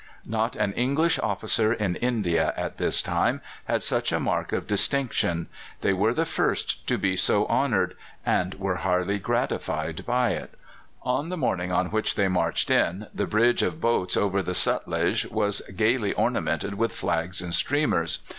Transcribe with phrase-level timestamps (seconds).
[0.25, 5.45] Not an English officer in India at this time had such a mark of distinction.
[5.81, 10.55] They were the first to be so honoured, and were highly gratified by it.
[11.03, 15.29] On the morning on which they marched in, the bridge of boats over the Sutlej
[15.29, 18.23] was gaily ornamented with flags and streamers.